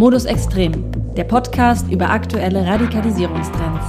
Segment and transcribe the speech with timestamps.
[0.00, 3.84] Modus Extrem, der Podcast über aktuelle Radikalisierungstrends.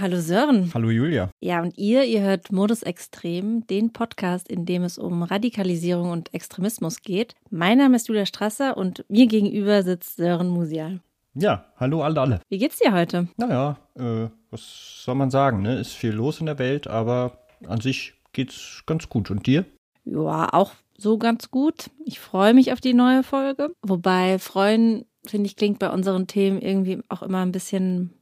[0.00, 0.68] Hallo Sören.
[0.74, 1.30] Hallo Julia.
[1.38, 6.34] Ja, und ihr, ihr hört Modus Extrem, den Podcast, in dem es um Radikalisierung und
[6.34, 7.36] Extremismus geht.
[7.48, 10.98] Mein Name ist Julia Strasser und mir gegenüber sitzt Sören Musial.
[11.34, 12.40] Ja, hallo alle, alle.
[12.48, 13.28] Wie geht's dir heute?
[13.36, 15.78] Naja, äh, was soll man sagen, ne?
[15.78, 17.38] Ist viel los in der Welt, aber
[17.68, 19.30] an sich geht's ganz gut.
[19.30, 19.64] Und dir?
[20.04, 21.90] Ja, auch so ganz gut.
[22.04, 23.74] Ich freue mich auf die neue Folge.
[23.82, 28.12] Wobei freuen, finde ich, klingt bei unseren Themen irgendwie auch immer ein bisschen,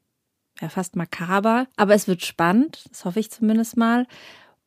[0.61, 1.67] ja, fast makaber.
[1.77, 4.07] Aber es wird spannend, das hoffe ich zumindest mal.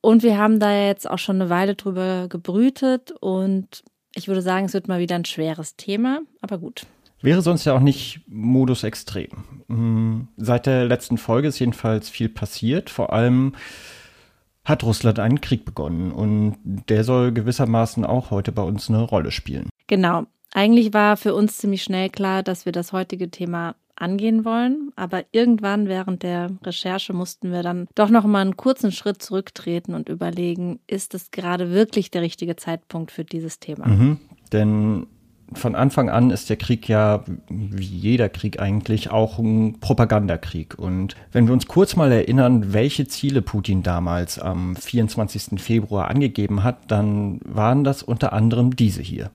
[0.02, 3.83] Und wir haben da jetzt auch schon eine Weile drüber gebrütet und
[4.16, 6.85] ich würde sagen, es wird mal wieder ein schweres Thema, aber gut.
[7.21, 9.30] Wäre sonst ja auch nicht Modus extrem.
[9.69, 12.89] Hm, seit der letzten Folge ist jedenfalls viel passiert.
[12.89, 13.55] Vor allem
[14.66, 19.31] hat Russland einen Krieg begonnen und der soll gewissermaßen auch heute bei uns eine Rolle
[19.31, 19.69] spielen.
[19.88, 20.23] Genau.
[20.53, 25.23] Eigentlich war für uns ziemlich schnell klar, dass wir das heutige Thema angehen wollen, aber
[25.31, 30.09] irgendwann während der Recherche mussten wir dann doch noch mal einen kurzen Schritt zurücktreten und
[30.09, 33.88] überlegen, ist es gerade wirklich der richtige Zeitpunkt für dieses Thema?
[33.88, 34.19] Mhm,
[34.52, 35.08] denn
[35.55, 40.78] von Anfang an ist der Krieg ja, wie jeder Krieg eigentlich, auch ein Propagandakrieg.
[40.78, 45.61] Und wenn wir uns kurz mal erinnern, welche Ziele Putin damals am 24.
[45.61, 49.31] Februar angegeben hat, dann waren das unter anderem diese hier.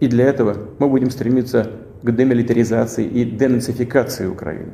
[0.00, 1.70] И для этого мы будем стремиться
[2.04, 4.72] к демилитаризации и денацификации Украины.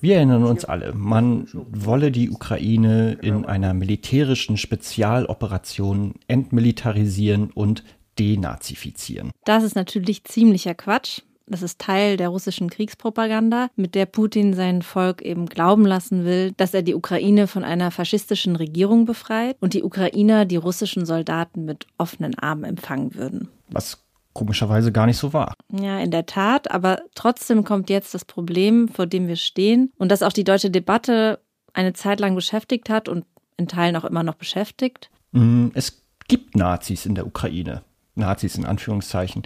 [0.00, 7.82] Wir erinnern uns alle, man wolle die Ukraine in einer militärischen Spezialoperation entmilitarisieren und
[8.19, 9.31] denazifizieren.
[9.45, 11.21] Das ist natürlich ziemlicher Quatsch.
[11.45, 16.53] Das ist Teil der russischen Kriegspropaganda, mit der Putin sein Volk eben glauben lassen will,
[16.53, 21.65] dass er die Ukraine von einer faschistischen Regierung befreit und die Ukrainer die russischen Soldaten
[21.65, 23.49] mit offenen Armen empfangen würden.
[23.69, 24.03] Was
[24.33, 25.53] komischerweise gar nicht so war.
[25.71, 30.09] Ja, in der Tat, aber trotzdem kommt jetzt das Problem, vor dem wir stehen und
[30.09, 31.39] das auch die deutsche Debatte
[31.73, 33.25] eine Zeit lang beschäftigt hat und
[33.57, 35.09] in Teilen auch immer noch beschäftigt.
[35.31, 37.83] Mm, es gibt Nazis in der Ukraine.
[38.15, 39.43] Nazis in Anführungszeichen.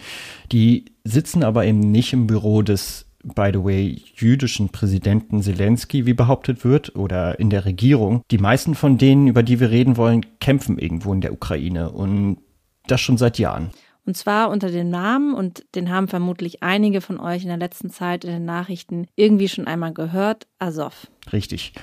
[0.51, 6.13] Die sitzen aber eben nicht im Büro des by the way, jüdischen Präsidenten Zelensky, wie
[6.13, 8.21] behauptet wird, oder in der Regierung.
[8.31, 12.37] Die meisten von denen, über die wir reden wollen, kämpfen irgendwo in der Ukraine und
[12.87, 13.71] das schon seit Jahren.
[14.05, 17.89] Und zwar unter dem Namen, und den haben vermutlich einige von euch in der letzten
[17.89, 21.07] Zeit in den Nachrichten irgendwie schon einmal gehört, Azov.
[21.33, 21.73] Richtig.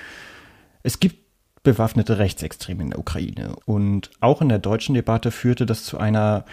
[0.83, 1.24] Es gibt
[1.65, 3.57] bewaffnete Rechtsextreme in der Ukraine.
[3.67, 6.45] Und auch in der deutschen Debatte führte das zu einer,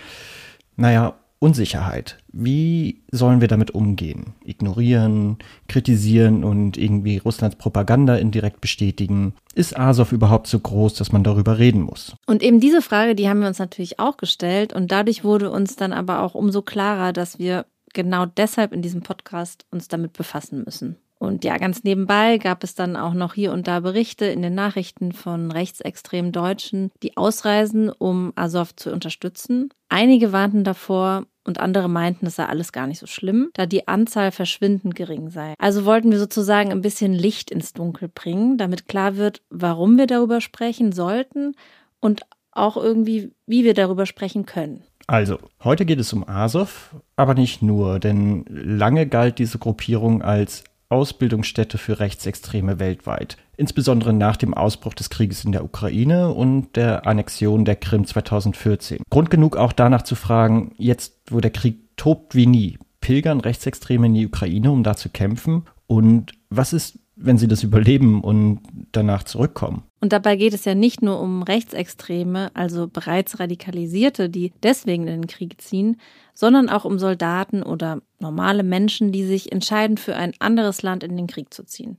[0.75, 1.13] naja,
[1.43, 2.19] Unsicherheit.
[2.31, 4.35] Wie sollen wir damit umgehen?
[4.45, 9.33] Ignorieren, kritisieren und irgendwie Russlands Propaganda indirekt bestätigen?
[9.55, 12.15] Ist Azov überhaupt so groß, dass man darüber reden muss?
[12.27, 15.75] Und eben diese Frage, die haben wir uns natürlich auch gestellt und dadurch wurde uns
[15.75, 20.63] dann aber auch umso klarer, dass wir genau deshalb in diesem Podcast uns damit befassen
[20.63, 20.97] müssen.
[21.21, 24.55] Und ja, ganz nebenbei gab es dann auch noch hier und da Berichte in den
[24.55, 29.69] Nachrichten von rechtsextremen Deutschen, die ausreisen, um Azov zu unterstützen.
[29.87, 33.87] Einige warnten davor und andere meinten, es sei alles gar nicht so schlimm, da die
[33.87, 35.53] Anzahl verschwindend gering sei.
[35.59, 40.07] Also wollten wir sozusagen ein bisschen Licht ins Dunkel bringen, damit klar wird, warum wir
[40.07, 41.53] darüber sprechen sollten
[41.99, 42.21] und
[42.51, 44.81] auch irgendwie, wie wir darüber sprechen können.
[45.05, 50.63] Also, heute geht es um Azov, aber nicht nur, denn lange galt diese Gruppierung als
[50.91, 57.07] Ausbildungsstätte für Rechtsextreme weltweit, insbesondere nach dem Ausbruch des Krieges in der Ukraine und der
[57.07, 59.03] Annexion der Krim 2014.
[59.09, 64.07] Grund genug auch danach zu fragen, jetzt wo der Krieg tobt wie nie, pilgern Rechtsextreme
[64.07, 65.63] in die Ukraine, um da zu kämpfen?
[65.87, 68.59] Und was ist, wenn sie das überleben und
[68.91, 69.83] danach zurückkommen?
[69.99, 75.21] Und dabei geht es ja nicht nur um Rechtsextreme, also bereits Radikalisierte, die deswegen in
[75.21, 75.97] den Krieg ziehen,
[76.33, 81.15] sondern auch um Soldaten oder normale Menschen, die sich entscheiden, für ein anderes Land in
[81.15, 81.97] den Krieg zu ziehen.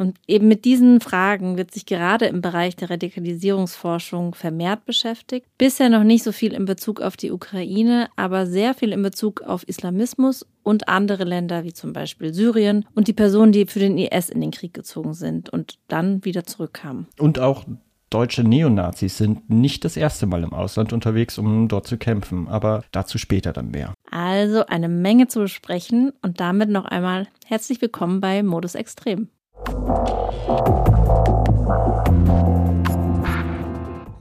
[0.00, 5.46] Und eben mit diesen Fragen wird sich gerade im Bereich der Radikalisierungsforschung vermehrt beschäftigt.
[5.58, 9.42] Bisher noch nicht so viel in Bezug auf die Ukraine, aber sehr viel in Bezug
[9.42, 13.98] auf Islamismus und andere Länder wie zum Beispiel Syrien und die Personen, die für den
[13.98, 17.06] IS in den Krieg gezogen sind und dann wieder zurückkamen.
[17.18, 17.64] Und auch
[18.10, 22.82] deutsche Neonazis sind nicht das erste Mal im Ausland unterwegs, um dort zu kämpfen, aber
[22.90, 23.94] dazu später dann mehr.
[24.10, 29.28] Also eine Menge zu besprechen und damit noch einmal herzlich willkommen bei Modus Extrem.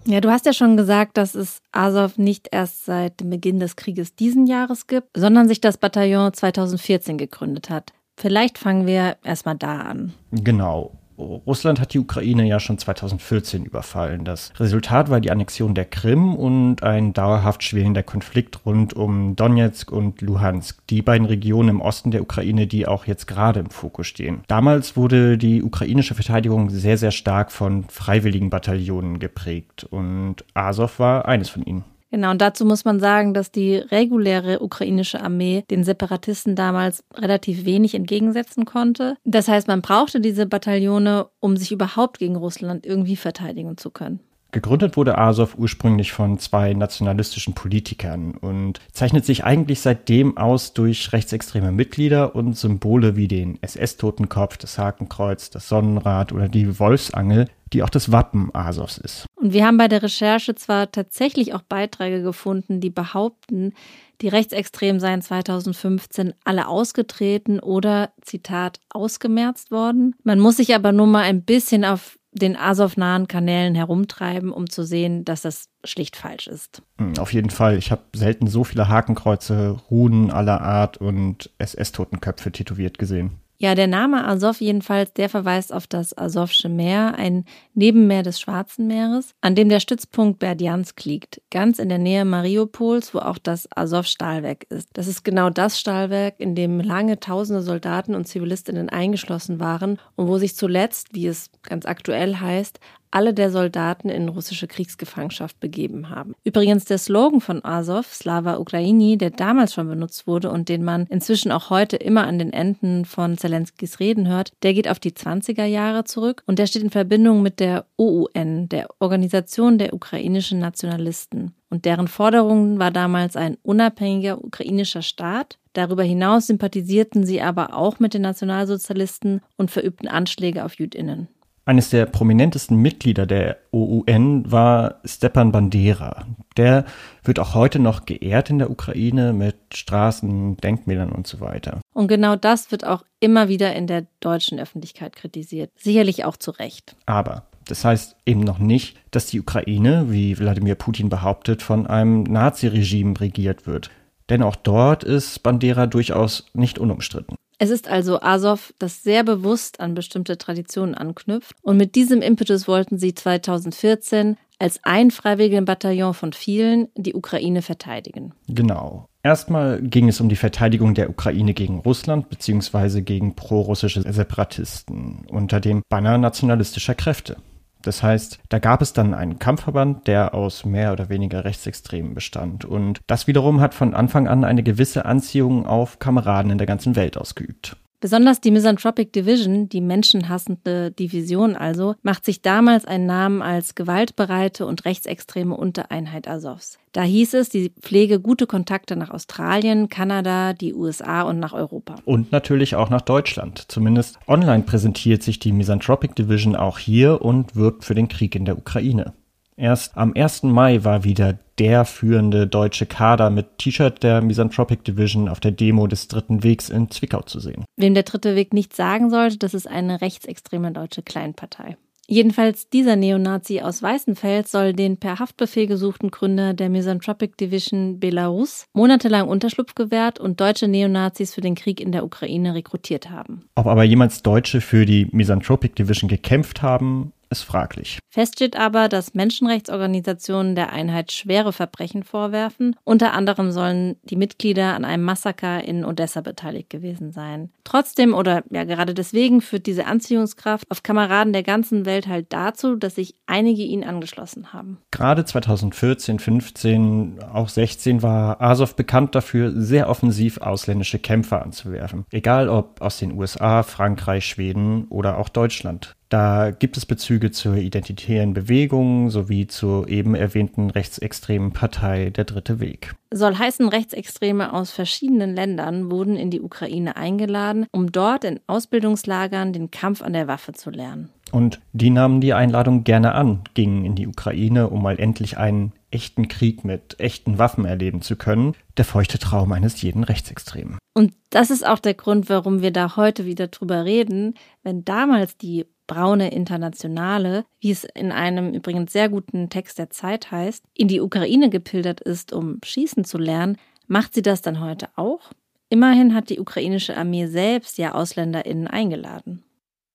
[0.10, 3.76] Ja, du hast ja schon gesagt, dass es Azov nicht erst seit dem Beginn des
[3.76, 7.94] Krieges diesen Jahres gibt, sondern sich das Bataillon 2014 gegründet hat.
[8.18, 10.14] Vielleicht fangen wir erstmal da an.
[10.32, 10.99] Genau.
[11.20, 14.24] Russland hat die Ukraine ja schon 2014 überfallen.
[14.24, 19.92] Das Resultat war die Annexion der Krim und ein dauerhaft schwelender Konflikt rund um Donetsk
[19.92, 24.08] und Luhansk, die beiden Regionen im Osten der Ukraine, die auch jetzt gerade im Fokus
[24.08, 24.42] stehen.
[24.48, 31.28] Damals wurde die ukrainische Verteidigung sehr, sehr stark von freiwilligen Bataillonen geprägt und Azov war
[31.28, 31.84] eines von ihnen.
[32.12, 37.66] Genau, und dazu muss man sagen, dass die reguläre ukrainische Armee den Separatisten damals relativ
[37.66, 39.18] wenig entgegensetzen konnte.
[39.26, 44.20] Das heißt, man brauchte diese Bataillone, um sich überhaupt gegen Russland irgendwie verteidigen zu können.
[44.52, 51.14] Gegründet wurde Azov ursprünglich von zwei nationalistischen Politikern und zeichnet sich eigentlich seitdem aus durch
[51.14, 57.84] rechtsextreme Mitglieder und Symbole wie den SS-Totenkopf, das Hakenkreuz, das Sonnenrad oder die Wolfsangel, die
[57.84, 59.26] auch das Wappen Azovs ist.
[59.36, 63.74] Und wir haben bei der Recherche zwar tatsächlich auch Beiträge gefunden, die behaupten,
[64.22, 70.16] die Rechtsextremen seien 2015 alle ausgetreten oder, Zitat, ausgemerzt worden.
[70.24, 74.84] Man muss sich aber nur mal ein bisschen auf den Azov-nahen Kanälen herumtreiben, um zu
[74.84, 76.82] sehen, dass das schlicht falsch ist.
[76.98, 77.78] Hm, auf jeden Fall.
[77.78, 83.40] Ich habe selten so viele Hakenkreuze, Runen aller Art und SS-Totenköpfe tätowiert gesehen.
[83.62, 88.88] Ja, der Name Azov jedenfalls, der verweist auf das Asowsche Meer, ein Nebenmeer des Schwarzen
[88.88, 93.68] Meeres, an dem der Stützpunkt Berdjansk liegt, ganz in der Nähe Mariupols, wo auch das
[93.76, 94.88] Azov-Stahlwerk ist.
[94.94, 100.30] Das ist genau das Stahlwerk, in dem lange tausende Soldaten und Zivilistinnen eingeschlossen waren und
[100.30, 102.80] wo sich zuletzt, wie es ganz aktuell heißt,
[103.12, 106.36] alle der Soldaten in russische Kriegsgefangenschaft begeben haben.
[106.44, 111.08] Übrigens der Slogan von Azov, Slava Ukraini, der damals schon benutzt wurde und den man
[111.08, 115.12] inzwischen auch heute immer an den Enden von Zelenskis Reden hört, der geht auf die
[115.12, 120.60] 20er Jahre zurück und der steht in Verbindung mit der OUN, der Organisation der ukrainischen
[120.60, 121.54] Nationalisten.
[121.70, 125.60] Und deren Forderung war damals ein unabhängiger ukrainischer Staat.
[125.74, 131.28] Darüber hinaus sympathisierten sie aber auch mit den Nationalsozialisten und verübten Anschläge auf Jüdinnen.
[131.70, 136.26] Eines der prominentesten Mitglieder der OUN war Stepan Bandera.
[136.58, 136.84] Der
[137.24, 141.80] wird auch heute noch geehrt in der Ukraine mit Straßen, Denkmälern und so weiter.
[141.94, 145.70] Und genau das wird auch immer wieder in der deutschen Öffentlichkeit kritisiert.
[145.78, 146.96] Sicherlich auch zu Recht.
[147.06, 152.24] Aber das heißt eben noch nicht, dass die Ukraine, wie Wladimir Putin behauptet, von einem
[152.24, 153.92] Naziregime regiert wird.
[154.32, 157.36] Denn auch dort ist Bandera durchaus nicht unumstritten.
[157.62, 161.52] Es ist also Azov, das sehr bewusst an bestimmte Traditionen anknüpft.
[161.62, 168.34] Und mit diesem Impetus wollten sie 2014 als ein Freiwilligenbataillon von vielen die Ukraine verteidigen.
[168.48, 169.08] Genau.
[169.24, 173.02] Erstmal ging es um die Verteidigung der Ukraine gegen Russland bzw.
[173.02, 177.36] gegen prorussische Separatisten unter dem Banner nationalistischer Kräfte.
[177.82, 182.66] Das heißt, da gab es dann einen Kampfverband, der aus mehr oder weniger Rechtsextremen bestand.
[182.66, 186.96] Und das wiederum hat von Anfang an eine gewisse Anziehung auf Kameraden in der ganzen
[186.96, 187.78] Welt ausgeübt.
[188.02, 194.66] Besonders die Misanthropic Division, die menschenhassende Division also, macht sich damals einen Namen als gewaltbereite
[194.66, 196.80] und rechtsextreme Untereinheit Azovs.
[196.94, 201.96] Da hieß es, die pflege gute Kontakte nach Australien, Kanada, die USA und nach Europa.
[202.06, 203.66] Und natürlich auch nach Deutschland.
[203.68, 208.46] Zumindest online präsentiert sich die Misanthropic Division auch hier und wirbt für den Krieg in
[208.46, 209.14] der Ukraine.
[209.60, 210.44] Erst am 1.
[210.44, 215.86] Mai war wieder der führende deutsche Kader mit T-Shirt der Misanthropic Division auf der Demo
[215.86, 217.66] des Dritten Wegs in Zwickau zu sehen.
[217.76, 221.76] Wem der Dritte Weg nicht sagen sollte, das ist eine rechtsextreme deutsche Kleinpartei.
[222.08, 228.66] Jedenfalls dieser Neonazi aus Weißenfels soll den per Haftbefehl gesuchten Gründer der Misanthropic Division Belarus
[228.74, 233.44] monatelang Unterschlupf gewährt und deutsche Neonazis für den Krieg in der Ukraine rekrutiert haben.
[233.56, 238.00] Ob aber jemals Deutsche für die Misanthropic Division gekämpft haben, ist fraglich.
[238.10, 242.76] Fest steht aber, dass Menschenrechtsorganisationen der Einheit schwere Verbrechen vorwerfen.
[242.84, 247.52] Unter anderem sollen die Mitglieder an einem Massaker in Odessa beteiligt gewesen sein.
[247.64, 252.76] Trotzdem oder ja gerade deswegen führt diese Anziehungskraft auf Kameraden der ganzen Welt halt dazu,
[252.76, 254.80] dass sich einige ihnen angeschlossen haben.
[254.92, 262.06] Gerade 2014, 15, auch 16 war Azov bekannt dafür, sehr offensiv ausländische Kämpfer anzuwerfen.
[262.12, 265.96] Egal ob aus den USA, Frankreich, Schweden oder auch Deutschland.
[266.10, 272.60] Da gibt es Bezüge zur identitären Bewegung sowie zur eben erwähnten rechtsextremen Partei Der Dritte
[272.60, 272.96] Weg.
[273.12, 279.54] Soll heißen, Rechtsextreme aus verschiedenen Ländern wurden in die Ukraine eingeladen, um dort in Ausbildungslagern
[279.54, 281.10] den Kampf an der Waffe zu lernen.
[281.32, 285.74] Und die nahmen die Einladung gerne an, gingen in die Ukraine, um mal endlich einen
[285.92, 288.56] echten Krieg mit echten Waffen erleben zu können.
[288.78, 290.80] Der feuchte Traum eines jeden Rechtsextremen.
[290.96, 294.34] Und das ist auch der Grund, warum wir da heute wieder drüber reden.
[294.64, 300.31] Wenn damals die braune Internationale, wie es in einem übrigens sehr guten Text der Zeit
[300.31, 304.89] heißt, in die Ukraine gepildert ist, um schießen zu lernen, macht sie das dann heute
[304.97, 305.33] auch?
[305.69, 309.43] Immerhin hat die ukrainische Armee selbst ja AusländerInnen eingeladen.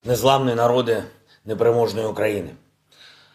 [0.06, 1.04] Незламні народи
[1.46, 2.50] непереможної України.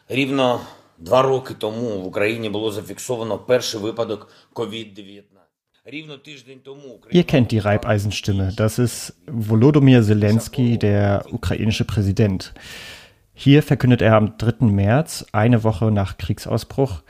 [0.08, 0.61] Рівно
[0.99, 5.23] два роки тому в Україні було зафіксовано перший випадок COVID-19.
[7.12, 8.53] Ihr kennt die Reibeisenstimme.
[8.55, 12.53] Das ist Volodymyr Zelensky, der ukrainische Präsident.
[13.34, 14.65] Hier verkündet er am 3.
[14.65, 17.01] März, eine Woche nach Kriegsausbruch,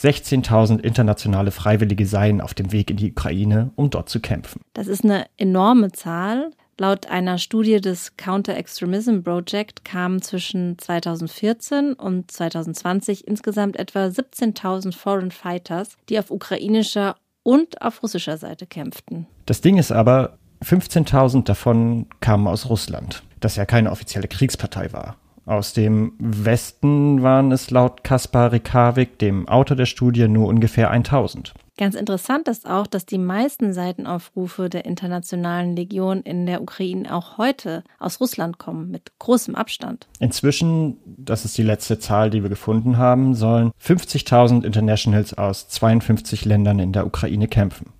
[0.00, 4.60] 16.000 internationale Freiwillige seien auf dem Weg in die Ukraine, um dort zu kämpfen.
[4.74, 6.50] Das ist eine enorme Zahl.
[6.80, 15.32] Laut einer Studie des Counter-Extremism Project kamen zwischen 2014 und 2020 insgesamt etwa 17.000 Foreign
[15.32, 19.26] Fighters, die auf ukrainischer und auf russischer Seite kämpften.
[19.46, 25.16] Das Ding ist aber, 15.000 davon kamen aus Russland, das ja keine offizielle Kriegspartei war.
[25.46, 31.54] Aus dem Westen waren es laut Kaspar Rikavik, dem Autor der Studie, nur ungefähr 1000.
[31.78, 37.38] Ganz interessant ist auch, dass die meisten Seitenaufrufe der Internationalen Legion in der Ukraine auch
[37.38, 40.08] heute aus Russland kommen, mit großem Abstand.
[40.18, 46.44] Inzwischen, das ist die letzte Zahl, die wir gefunden haben, sollen 50.000 Internationals aus 52
[46.44, 47.92] Ländern in der Ukraine kämpfen.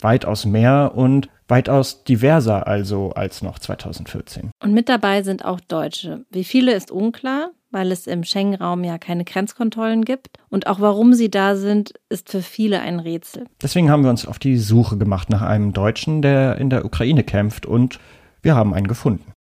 [0.00, 4.50] Weitaus mehr und weitaus diverser also als noch 2014.
[4.60, 6.24] Und mit dabei sind auch Deutsche.
[6.30, 10.38] Wie viele ist unklar, weil es im Schengen-Raum ja keine Grenzkontrollen gibt.
[10.48, 13.46] Und auch warum sie da sind, ist für viele ein Rätsel.
[13.62, 17.24] Deswegen haben wir uns auf die Suche gemacht nach einem Deutschen, der in der Ukraine
[17.24, 17.98] kämpft und
[18.42, 19.32] wir haben einen gefunden.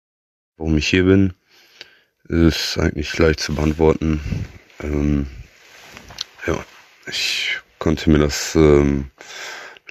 [0.57, 1.33] Warum ich hier bin,
[2.27, 4.19] ist eigentlich leicht zu beantworten.
[4.81, 5.27] Ähm,
[6.45, 6.55] ja,
[7.07, 9.09] ich konnte mir das ähm,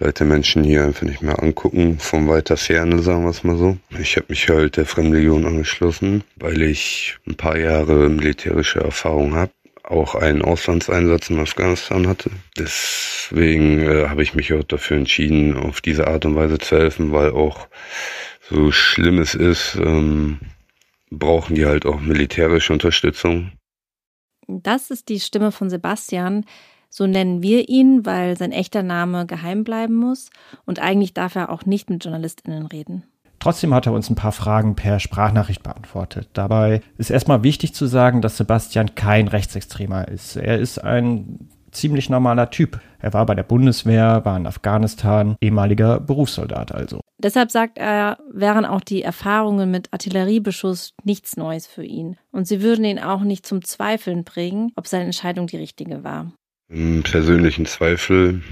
[0.00, 3.78] Leute Menschen hier einfach nicht mehr angucken, von weiter Ferne, sagen wir es mal so.
[3.98, 9.50] Ich habe mich halt der Fremdlegion angeschlossen, weil ich ein paar Jahre militärische Erfahrung habe,
[9.82, 12.30] auch einen Auslandseinsatz in Afghanistan hatte.
[12.56, 17.12] Deswegen äh, habe ich mich auch dafür entschieden, auf diese Art und Weise zu helfen,
[17.12, 17.66] weil auch
[18.48, 20.38] so schlimm es ist, ähm,
[21.10, 23.50] brauchen die halt auch militärische Unterstützung.
[24.46, 26.44] Das ist die Stimme von Sebastian.
[26.90, 30.30] So nennen wir ihn, weil sein echter Name geheim bleiben muss
[30.64, 33.04] und eigentlich darf er auch nicht mit Journalistinnen reden.
[33.40, 36.28] Trotzdem hat er uns ein paar Fragen per Sprachnachricht beantwortet.
[36.32, 40.36] Dabei ist erstmal wichtig zu sagen, dass Sebastian kein Rechtsextremer ist.
[40.36, 42.80] Er ist ein ziemlich normaler Typ.
[42.98, 47.00] Er war bei der Bundeswehr, war in Afghanistan, ehemaliger Berufssoldat also.
[47.18, 52.16] Deshalb sagt er, wären auch die Erfahrungen mit Artilleriebeschuss nichts Neues für ihn.
[52.32, 56.32] Und sie würden ihn auch nicht zum Zweifeln bringen, ob seine Entscheidung die richtige war
[56.68, 58.42] persönlichen Zweifel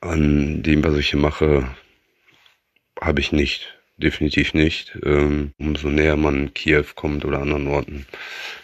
[0.00, 1.68] an dem, was ich hier mache,
[3.00, 3.76] habe ich nicht.
[3.96, 4.98] Definitiv nicht.
[5.04, 8.06] Ähm, umso näher man Kiew kommt oder anderen Orten,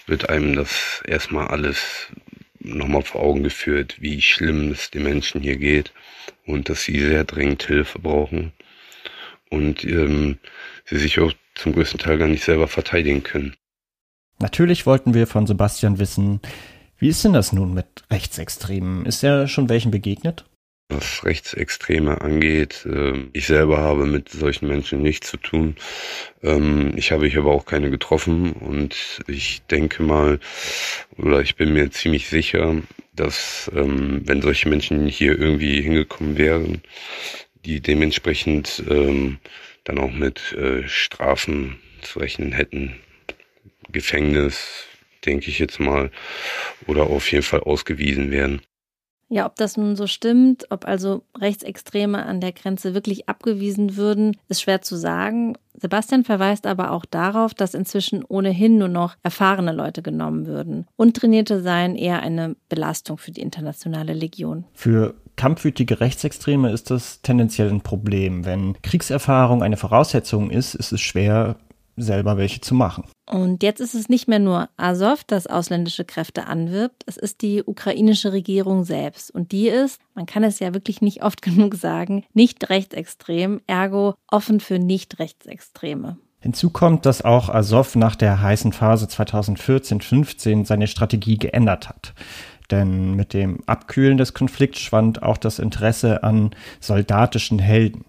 [0.06, 2.08] wird einem das erstmal alles
[2.58, 5.92] nochmal vor Augen geführt, wie schlimm es den Menschen hier geht
[6.46, 8.52] und dass sie sehr dringend Hilfe brauchen
[9.50, 10.38] und ähm,
[10.86, 13.54] sie sich auch zum größten Teil gar nicht selber verteidigen können.
[14.38, 16.40] Natürlich wollten wir von Sebastian wissen,
[16.98, 19.06] wie ist denn das nun mit Rechtsextremen?
[19.06, 20.44] Ist er schon welchen begegnet?
[20.88, 25.74] Was Rechtsextreme angeht, ähm, ich selber habe mit solchen Menschen nichts zu tun.
[26.44, 30.38] Ähm, ich habe ich aber auch keine getroffen und ich denke mal,
[31.16, 32.76] oder ich bin mir ziemlich sicher,
[33.12, 36.82] dass ähm, wenn solche Menschen hier irgendwie hingekommen wären,
[37.64, 38.84] die dementsprechend
[39.86, 42.96] dann auch mit äh, Strafen zu rechnen hätten.
[43.90, 44.84] Gefängnis,
[45.25, 46.11] denke ich jetzt mal,
[46.87, 48.61] oder auf jeden Fall ausgewiesen werden.
[49.28, 54.37] Ja, ob das nun so stimmt, ob also Rechtsextreme an der Grenze wirklich abgewiesen würden,
[54.49, 55.56] ist schwer zu sagen.
[55.75, 60.87] Sebastian verweist aber auch darauf, dass inzwischen ohnehin nur noch erfahrene Leute genommen würden.
[60.94, 64.64] Untrainierte seien eher eine Belastung für die internationale Legion.
[64.75, 68.44] Für kampfwütige Rechtsextreme ist das tendenziell ein Problem.
[68.44, 71.56] Wenn Kriegserfahrung eine Voraussetzung ist, ist es schwer,
[71.96, 73.04] selber welche zu machen.
[73.28, 77.62] Und jetzt ist es nicht mehr nur Azov, das ausländische Kräfte anwirbt, es ist die
[77.64, 79.33] ukrainische Regierung selbst.
[79.33, 84.14] Und die ist, man kann es ja wirklich nicht oft genug sagen, nicht rechtsextrem, ergo
[84.28, 86.18] offen für Nicht-Rechtsextreme.
[86.40, 92.14] Hinzu kommt, dass auch Azov nach der heißen Phase 2014-15 seine Strategie geändert hat.
[92.71, 98.04] Denn mit dem Abkühlen des Konflikts schwand auch das Interesse an soldatischen Helden.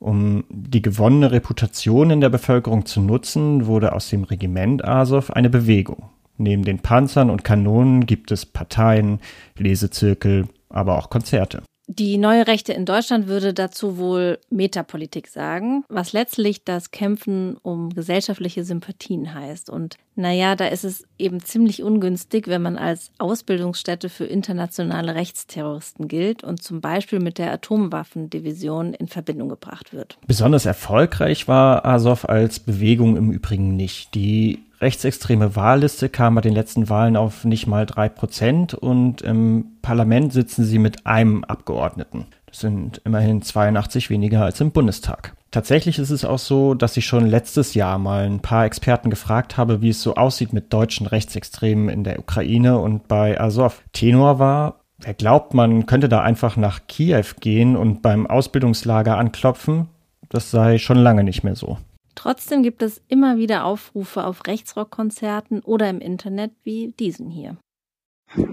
[0.00, 5.50] Um die gewonnene Reputation in der Bevölkerung zu nutzen, wurde aus dem Regiment Azov eine
[5.50, 6.10] Bewegung.
[6.36, 9.18] Neben den Panzern und Kanonen gibt es Parteien,
[9.56, 11.62] Lesezirkel, aber auch Konzerte.
[11.90, 17.94] Die neue Rechte in Deutschland würde dazu wohl Metapolitik sagen, was letztlich das Kämpfen um
[17.94, 19.70] gesellschaftliche Sympathien heißt.
[19.70, 26.08] Und naja, da ist es eben ziemlich ungünstig, wenn man als Ausbildungsstätte für internationale Rechtsterroristen
[26.08, 30.18] gilt und zum Beispiel mit der Atomwaffendivision in Verbindung gebracht wird.
[30.26, 34.14] Besonders erfolgreich war Azov als Bewegung im Übrigen nicht.
[34.14, 39.78] Die rechtsextreme Wahlliste kam bei den letzten Wahlen auf nicht mal drei Prozent und im
[39.82, 42.26] Parlament sitzen sie mit einem Abgeordneten.
[42.46, 45.34] Das sind immerhin 82 weniger als im Bundestag.
[45.50, 49.56] Tatsächlich ist es auch so, dass ich schon letztes Jahr mal ein paar Experten gefragt
[49.56, 53.82] habe, wie es so aussieht mit deutschen Rechtsextremen in der Ukraine und bei Azov.
[53.92, 59.88] Tenor war, wer glaubt, man könnte da einfach nach Kiew gehen und beim Ausbildungslager anklopfen,
[60.28, 61.78] das sei schon lange nicht mehr so.
[62.18, 67.58] Trotzdem gibt es immer wieder Aufrufe auf Rechtsrockkonzerten oder im Internet wie diesen hier.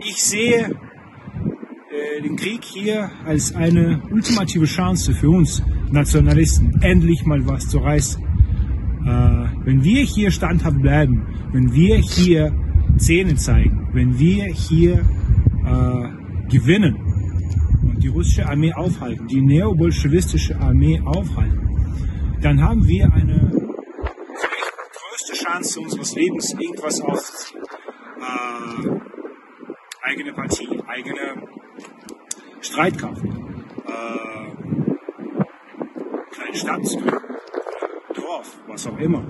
[0.02, 7.44] Ich sehe äh, den Krieg hier als eine ultimative Chance für uns Nationalisten, endlich mal
[7.48, 8.24] was zu reißen.
[8.24, 12.54] Äh, wenn wir hier standhaft bleiben, wenn wir hier
[12.98, 15.00] Zähne zeigen, wenn wir hier
[15.66, 16.98] äh, gewinnen
[17.82, 21.66] und die russische Armee aufhalten, die neobolschewistische Armee aufhalten,
[22.42, 23.55] dann haben wir eine
[25.56, 27.64] Chance unseres Lebens, irgendwas aufzuziehen.
[28.20, 29.00] Äh,
[30.02, 31.48] eigene Partie, eigene
[32.60, 34.52] Streitkraft, äh,
[36.32, 36.82] kleine Stadt,
[38.16, 39.24] Dorf, was auch immer.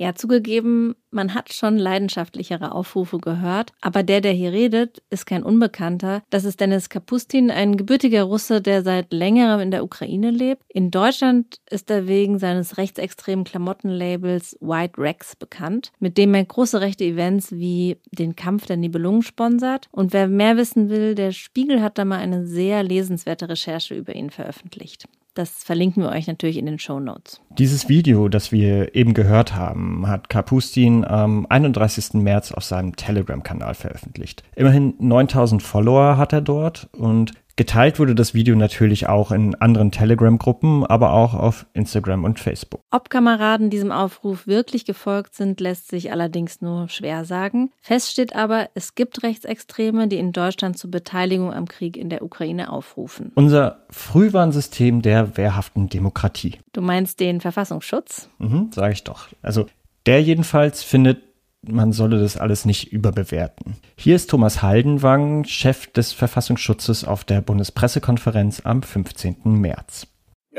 [0.00, 5.42] Ja, zugegeben, man hat schon leidenschaftlichere Aufrufe gehört, aber der, der hier redet, ist kein
[5.42, 6.22] Unbekannter.
[6.30, 10.62] Das ist Dennis Kapustin, ein gebürtiger Russe, der seit längerem in der Ukraine lebt.
[10.68, 16.80] In Deutschland ist er wegen seines rechtsextremen Klamottenlabels White Rex bekannt, mit dem er große
[16.80, 19.88] rechte Events wie den Kampf der Nibelungen sponsert.
[19.92, 24.14] Und wer mehr wissen will, der Spiegel hat da mal eine sehr lesenswerte Recherche über
[24.14, 25.04] ihn veröffentlicht.
[25.34, 27.40] Das verlinken wir euch natürlich in den Show Notes.
[27.50, 32.14] Dieses Video, das wir eben gehört haben, hat Kapustin am 31.
[32.14, 34.42] März auf seinem Telegram-Kanal veröffentlicht.
[34.56, 39.92] Immerhin 9000 Follower hat er dort und Geteilt wurde das Video natürlich auch in anderen
[39.92, 42.80] Telegram-Gruppen, aber auch auf Instagram und Facebook.
[42.90, 47.70] Ob Kameraden diesem Aufruf wirklich gefolgt sind, lässt sich allerdings nur schwer sagen.
[47.82, 52.22] Fest steht aber, es gibt Rechtsextreme, die in Deutschland zur Beteiligung am Krieg in der
[52.22, 53.30] Ukraine aufrufen.
[53.34, 56.56] Unser Frühwarnsystem der wehrhaften Demokratie.
[56.72, 58.30] Du meinst den Verfassungsschutz?
[58.38, 59.28] Mhm, sag ich doch.
[59.42, 59.66] Also
[60.06, 61.29] der jedenfalls findet
[61.66, 63.76] man solle das alles nicht überbewerten.
[63.96, 69.36] Hier ist Thomas Haldenwang, Chef des Verfassungsschutzes auf der Bundespressekonferenz am 15.
[69.44, 70.06] März.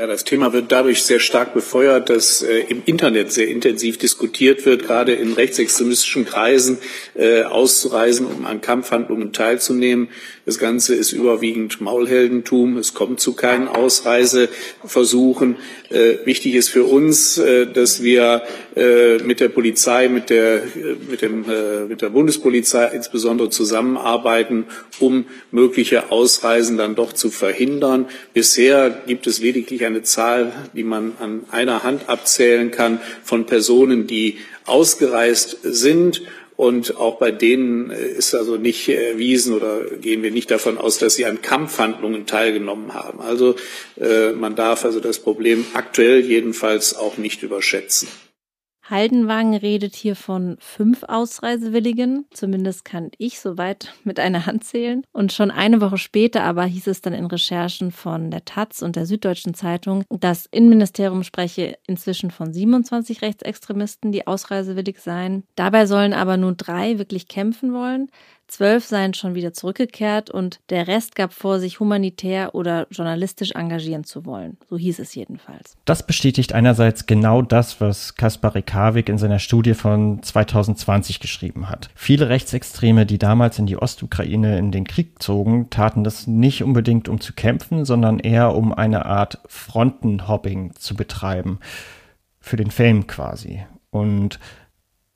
[0.02, 4.66] Ja, das Thema wird dadurch sehr stark befeuert, dass äh, im Internet sehr intensiv diskutiert
[4.66, 6.78] wird, gerade in rechtsextremistischen Kreisen
[7.14, 10.08] äh, auszureisen, um an Kampfhandlungen teilzunehmen.
[10.44, 12.76] Das Ganze ist überwiegend Maulheldentum.
[12.76, 15.54] Es kommt zu keinen Ausreiseversuchen.
[15.88, 18.42] Äh, wichtig ist für uns, äh, dass wir
[18.74, 20.62] äh, mit der Polizei, mit der,
[21.08, 21.44] mit, dem,
[21.88, 24.64] mit der Bundespolizei insbesondere zusammenarbeiten,
[24.98, 28.06] um mögliche Ausreisen dann doch zu verhindern.
[28.32, 34.06] Bisher gibt es lediglich eine Zahl, die man an einer Hand abzählen kann, von Personen,
[34.06, 36.22] die ausgereist sind
[36.56, 40.98] und auch bei denen äh, ist also nicht erwiesen oder gehen wir nicht davon aus,
[40.98, 43.20] dass sie an Kampfhandlungen teilgenommen haben.
[43.20, 43.56] Also
[44.00, 48.08] äh, man darf also das Problem aktuell jedenfalls auch nicht überschätzen.
[48.92, 52.26] Haldenwang redet hier von fünf Ausreisewilligen.
[52.30, 55.02] Zumindest kann ich soweit mit einer Hand zählen.
[55.12, 58.94] Und schon eine Woche später aber hieß es dann in Recherchen von der Taz und
[58.94, 65.44] der Süddeutschen Zeitung, das Innenministerium spreche inzwischen von 27 Rechtsextremisten, die ausreisewillig seien.
[65.56, 68.10] Dabei sollen aber nur drei wirklich kämpfen wollen.
[68.52, 74.04] Zwölf seien schon wieder zurückgekehrt und der Rest gab vor, sich humanitär oder journalistisch engagieren
[74.04, 74.58] zu wollen.
[74.68, 75.78] So hieß es jedenfalls.
[75.86, 81.88] Das bestätigt einerseits genau das, was Kaspar Rekavik in seiner Studie von 2020 geschrieben hat.
[81.94, 87.08] Viele Rechtsextreme, die damals in die Ostukraine in den Krieg zogen, taten das nicht unbedingt
[87.08, 91.58] um zu kämpfen, sondern eher um eine Art Frontenhopping zu betreiben.
[92.38, 93.64] Für den Fame quasi.
[93.88, 94.38] Und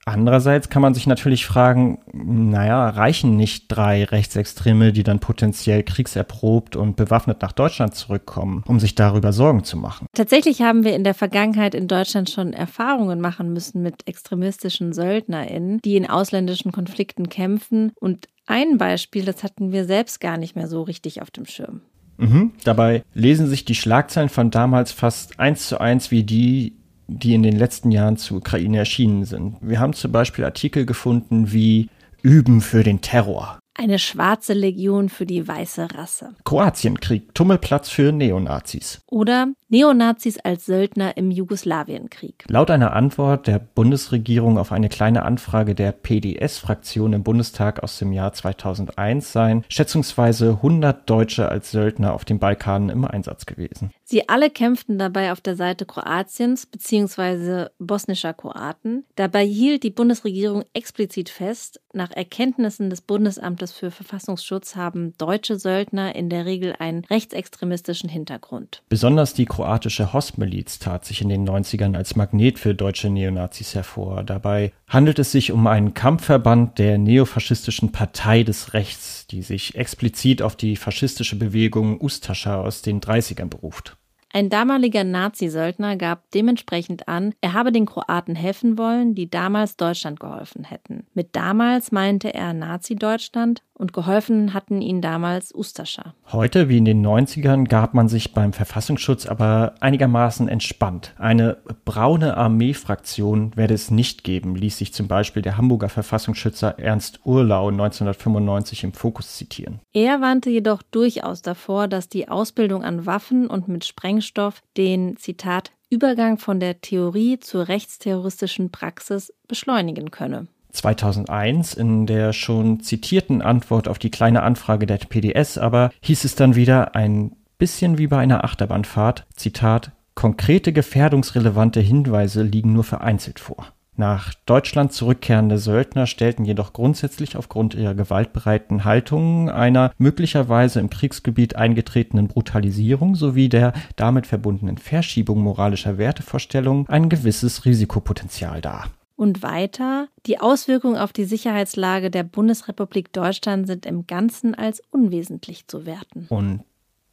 [0.09, 6.77] Andererseits kann man sich natürlich fragen, naja, reichen nicht drei Rechtsextreme, die dann potenziell kriegserprobt
[6.77, 10.07] und bewaffnet nach Deutschland zurückkommen, um sich darüber Sorgen zu machen?
[10.15, 15.81] Tatsächlich haben wir in der Vergangenheit in Deutschland schon Erfahrungen machen müssen mit extremistischen SöldnerInnen,
[15.85, 17.91] die in ausländischen Konflikten kämpfen.
[17.99, 21.81] Und ein Beispiel, das hatten wir selbst gar nicht mehr so richtig auf dem Schirm.
[22.19, 22.53] Mhm.
[22.63, 26.77] Dabei lesen sich die Schlagzeilen von damals fast eins zu eins wie die,
[27.09, 29.57] die in den letzten Jahren zur Ukraine erschienen sind.
[29.61, 31.89] Wir haben zum Beispiel Artikel gefunden wie
[32.23, 33.59] Üben für den Terror.
[33.79, 36.35] Eine schwarze Legion für die weiße Rasse.
[36.45, 39.01] Kroatienkrieg, Tummelplatz für Neonazis.
[39.07, 42.45] Oder Neonazis als Söldner im Jugoslawienkrieg.
[42.49, 48.13] Laut einer Antwort der Bundesregierung auf eine kleine Anfrage der PDS-Fraktion im Bundestag aus dem
[48.13, 53.91] Jahr 2001 seien schätzungsweise 100 Deutsche als Söldner auf dem Balkan im Einsatz gewesen.
[54.05, 57.67] Sie alle kämpften dabei auf der Seite Kroatiens bzw.
[57.81, 59.05] bosnischer Kroaten.
[59.17, 66.15] Dabei hielt die Bundesregierung explizit fest, nach Erkenntnissen des Bundesamtes für Verfassungsschutz haben deutsche Söldner
[66.15, 68.83] in der Regel einen rechtsextremistischen Hintergrund.
[68.91, 74.23] Besonders die kroatische Hostmiliz tat sich in den 90ern als Magnet für deutsche Neonazis hervor.
[74.23, 80.43] Dabei handelt es sich um einen Kampfverband der neofaschistischen Partei des Rechts, die sich explizit
[80.43, 83.97] auf die faschistische Bewegung Ustascha aus den 30ern beruft.
[84.31, 90.21] Ein damaliger Nazi-Söldner gab dementsprechend an, er habe den Kroaten helfen wollen, die damals Deutschland
[90.21, 91.07] geholfen hätten.
[91.15, 96.15] Mit damals meinte er Nazi-Deutschland und geholfen hatten ihnen damals Ustascha.
[96.33, 101.15] Heute, wie in den 90ern, gab man sich beim Verfassungsschutz aber einigermaßen entspannt.
[101.19, 107.21] Eine braune Armeefraktion werde es nicht geben, ließ sich zum Beispiel der Hamburger Verfassungsschützer Ernst
[107.25, 109.81] Urlau 1995 im Fokus zitieren.
[109.93, 115.73] Er warnte jedoch durchaus davor, dass die Ausbildung an Waffen und mit Sprengstoff den, Zitat,
[115.89, 120.49] Übergang von der Theorie zur rechtsterroristischen Praxis beschleunigen könne.
[120.77, 126.35] 2001 in der schon zitierten Antwort auf die kleine Anfrage der PDS aber hieß es
[126.35, 133.41] dann wieder ein bisschen wie bei einer Achterbahnfahrt, Zitat, konkrete gefährdungsrelevante Hinweise liegen nur vereinzelt
[133.41, 133.73] vor.
[133.99, 141.57] Nach Deutschland zurückkehrende Söldner stellten jedoch grundsätzlich aufgrund ihrer gewaltbereiten Haltung, einer möglicherweise im Kriegsgebiet
[141.57, 148.91] eingetretenen Brutalisierung sowie der damit verbundenen Verschiebung moralischer Wertevorstellungen ein gewisses Risikopotenzial dar.
[149.17, 155.67] Und weiter, die Auswirkungen auf die Sicherheitslage der Bundesrepublik Deutschland sind im Ganzen als unwesentlich
[155.69, 156.27] zu werten.
[156.29, 156.65] Und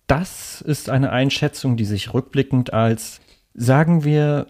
[0.08, 3.22] das ist eine Einschätzung, die sich rückblickend als,
[3.54, 4.48] sagen wir,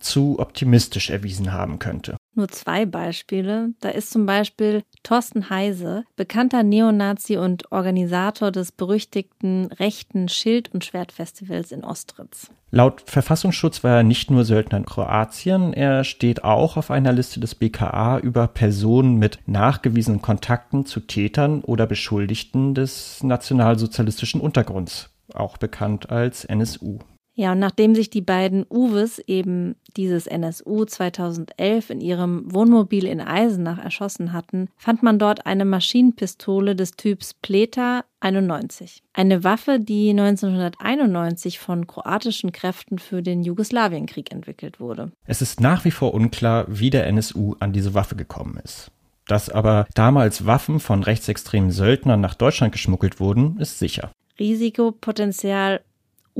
[0.00, 2.16] zu optimistisch erwiesen haben könnte.
[2.34, 3.70] Nur zwei Beispiele.
[3.80, 10.84] Da ist zum Beispiel Thorsten Heise, bekannter Neonazi und Organisator des berüchtigten rechten Schild- und
[10.84, 12.50] Schwertfestivals in Ostritz.
[12.72, 17.40] Laut Verfassungsschutz war er nicht nur Söldner in Kroatien, er steht auch auf einer Liste
[17.40, 25.56] des BKA über Personen mit nachgewiesenen Kontakten zu Tätern oder Beschuldigten des nationalsozialistischen Untergrunds, auch
[25.56, 27.00] bekannt als NSU.
[27.40, 33.22] Ja, und nachdem sich die beiden Uwes eben dieses NSU 2011 in ihrem Wohnmobil in
[33.22, 39.02] Eisenach erschossen hatten, fand man dort eine Maschinenpistole des Typs Pleta 91.
[39.14, 45.10] Eine Waffe, die 1991 von kroatischen Kräften für den Jugoslawienkrieg entwickelt wurde.
[45.24, 48.90] Es ist nach wie vor unklar, wie der NSU an diese Waffe gekommen ist.
[49.26, 54.10] Dass aber damals Waffen von rechtsextremen Söldnern nach Deutschland geschmuggelt wurden, ist sicher.
[54.38, 55.80] Risikopotenzial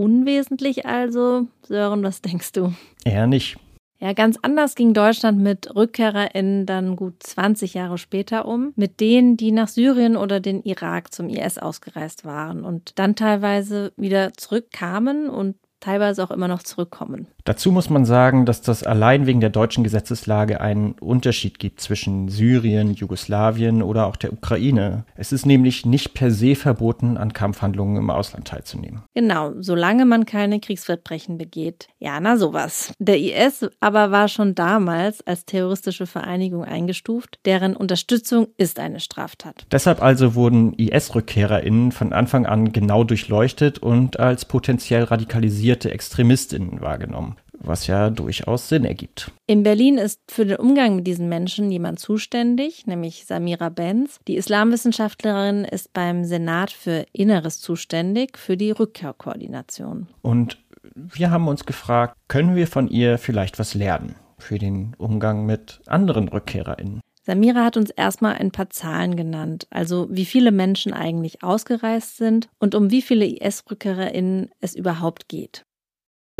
[0.00, 1.46] unwesentlich also.
[1.62, 2.72] Sören, was denkst du?
[3.04, 3.58] Eher nicht.
[3.98, 9.36] Ja, ganz anders ging Deutschland mit RückkehrerInnen dann gut 20 Jahre später um, mit denen,
[9.36, 15.28] die nach Syrien oder den Irak zum IS ausgereist waren und dann teilweise wieder zurückkamen
[15.28, 17.26] und teilweise auch immer noch zurückkommen.
[17.50, 22.28] Dazu muss man sagen, dass das allein wegen der deutschen Gesetzeslage einen Unterschied gibt zwischen
[22.28, 25.04] Syrien, Jugoslawien oder auch der Ukraine.
[25.16, 29.02] Es ist nämlich nicht per se verboten, an Kampfhandlungen im Ausland teilzunehmen.
[29.14, 31.88] Genau, solange man keine Kriegsverbrechen begeht.
[31.98, 32.92] Ja, na sowas.
[33.00, 39.66] Der IS aber war schon damals als terroristische Vereinigung eingestuft, deren Unterstützung ist eine Straftat.
[39.72, 47.39] Deshalb also wurden IS-RückkehrerInnen von Anfang an genau durchleuchtet und als potenziell radikalisierte ExtremistInnen wahrgenommen
[47.60, 49.30] was ja durchaus Sinn ergibt.
[49.46, 54.18] In Berlin ist für den Umgang mit diesen Menschen jemand zuständig, nämlich Samira Benz.
[54.26, 60.08] Die Islamwissenschaftlerin ist beim Senat für Inneres zuständig, für die Rückkehrkoordination.
[60.22, 60.58] Und
[60.94, 65.80] wir haben uns gefragt, können wir von ihr vielleicht was lernen für den Umgang mit
[65.86, 67.00] anderen RückkehrerInnen?
[67.22, 72.48] Samira hat uns erstmal ein paar Zahlen genannt, also wie viele Menschen eigentlich ausgereist sind
[72.58, 75.64] und um wie viele IS-RückkehrerInnen es überhaupt geht.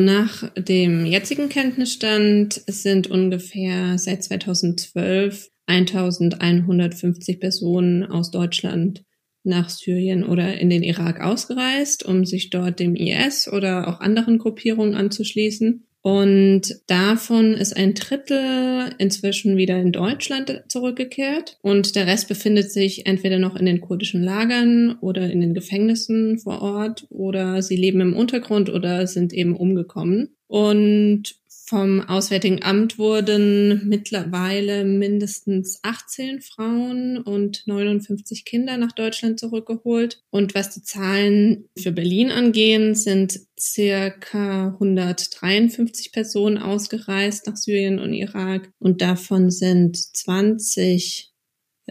[0.04, 9.04] Nach dem jetzigen Kenntnisstand sind ungefähr seit 2012 1150 Personen aus Deutschland
[9.44, 14.38] nach Syrien oder in den Irak ausgereist, um sich dort dem IS oder auch anderen
[14.38, 15.86] Gruppierungen anzuschließen.
[16.02, 21.58] Und davon ist ein Drittel inzwischen wieder in Deutschland zurückgekehrt.
[21.62, 26.38] Und der Rest befindet sich entweder noch in den kurdischen Lagern oder in den Gefängnissen
[26.38, 30.36] vor Ort oder sie leben im Untergrund oder sind eben umgekommen.
[30.46, 31.39] Und
[31.70, 40.20] Vom Auswärtigen Amt wurden mittlerweile mindestens 18 Frauen und 59 Kinder nach Deutschland zurückgeholt.
[40.30, 48.14] Und was die Zahlen für Berlin angehen, sind circa 153 Personen ausgereist nach Syrien und
[48.14, 48.72] Irak.
[48.80, 51.30] Und davon sind 20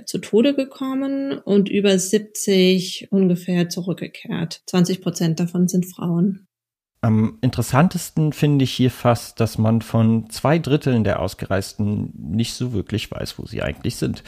[0.06, 4.62] zu Tode gekommen und über 70 ungefähr zurückgekehrt.
[4.66, 6.49] 20 Prozent davon sind Frauen.
[7.02, 12.74] Am interessantesten finde ich hier fast, dass man von zwei Dritteln der Ausgereisten nicht so
[12.74, 14.24] wirklich weiß, wo sie eigentlich sind.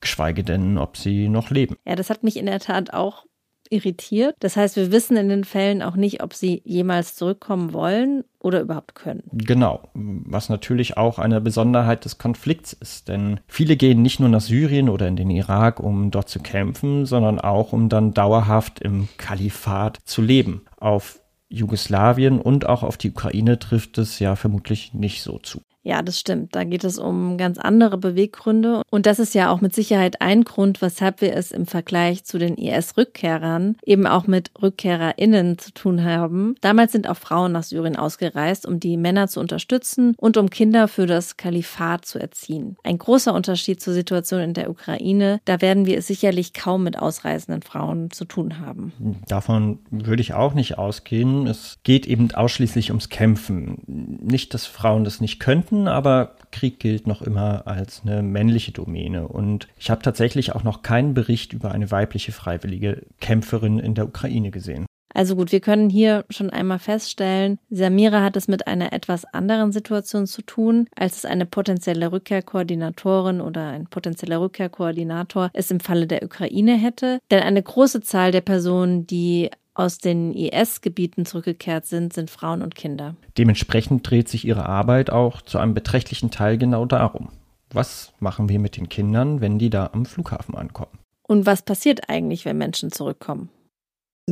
[0.00, 1.76] Geschweige denn, ob sie noch leben.
[1.86, 3.26] Ja, das hat mich in der Tat auch
[3.72, 4.36] irritiert.
[4.40, 8.60] Das heißt, wir wissen in den Fällen auch nicht, ob sie jemals zurückkommen wollen oder
[8.60, 9.22] überhaupt können.
[9.32, 14.42] Genau, was natürlich auch eine Besonderheit des Konflikts ist, denn viele gehen nicht nur nach
[14.42, 19.08] Syrien oder in den Irak, um dort zu kämpfen, sondern auch, um dann dauerhaft im
[19.16, 20.62] Kalifat zu leben.
[20.78, 21.21] Auf
[21.52, 25.62] Jugoslawien und auch auf die Ukraine trifft es ja vermutlich nicht so zu.
[25.84, 26.54] Ja, das stimmt.
[26.54, 28.82] Da geht es um ganz andere Beweggründe.
[28.90, 32.38] Und das ist ja auch mit Sicherheit ein Grund, weshalb wir es im Vergleich zu
[32.38, 36.54] den IS-Rückkehrern eben auch mit RückkehrerInnen zu tun haben.
[36.60, 40.86] Damals sind auch Frauen nach Syrien ausgereist, um die Männer zu unterstützen und um Kinder
[40.86, 42.76] für das Kalifat zu erziehen.
[42.84, 45.40] Ein großer Unterschied zur Situation in der Ukraine.
[45.44, 48.92] Da werden wir es sicherlich kaum mit ausreisenden Frauen zu tun haben.
[49.26, 51.48] Davon würde ich auch nicht ausgehen.
[51.48, 54.20] Es geht eben ausschließlich ums Kämpfen.
[54.22, 58.72] Nicht, dass Frauen das nicht könnten finden, aber Krieg gilt noch immer als eine männliche
[58.72, 59.26] Domäne.
[59.26, 64.06] Und ich habe tatsächlich auch noch keinen Bericht über eine weibliche freiwillige Kämpferin in der
[64.06, 64.86] Ukraine gesehen.
[65.14, 69.70] Also gut, wir können hier schon einmal feststellen, Samira hat es mit einer etwas anderen
[69.70, 76.06] Situation zu tun, als es eine potenzielle Rückkehrkoordinatorin oder ein potenzieller Rückkehrkoordinator es im Falle
[76.06, 77.18] der Ukraine hätte.
[77.30, 82.74] Denn eine große Zahl der Personen, die aus den IS-Gebieten zurückgekehrt sind, sind Frauen und
[82.74, 83.16] Kinder.
[83.38, 87.30] Dementsprechend dreht sich ihre Arbeit auch zu einem beträchtlichen Teil genau darum.
[87.70, 90.98] Was machen wir mit den Kindern, wenn die da am Flughafen ankommen?
[91.22, 93.48] Und was passiert eigentlich, wenn Menschen zurückkommen?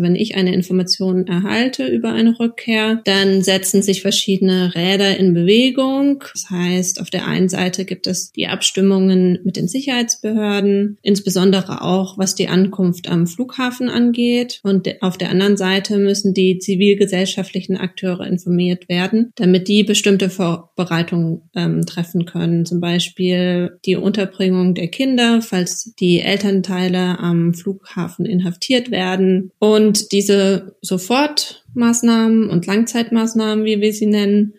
[0.00, 6.24] Wenn ich eine Information erhalte über eine Rückkehr, dann setzen sich verschiedene Räder in Bewegung.
[6.32, 12.18] Das heißt, auf der einen Seite gibt es die Abstimmungen mit den Sicherheitsbehörden, insbesondere auch
[12.18, 14.60] was die Ankunft am Flughafen angeht.
[14.62, 21.42] Und auf der anderen Seite müssen die zivilgesellschaftlichen Akteure informiert werden, damit die bestimmte Vorbereitungen
[21.54, 22.64] ähm, treffen können.
[22.66, 29.50] Zum Beispiel die Unterbringung der Kinder, falls die Elternteile am Flughafen inhaftiert werden.
[29.58, 34.54] Und und diese Sofortmaßnahmen und Langzeitmaßnahmen, wie wir sie nennen,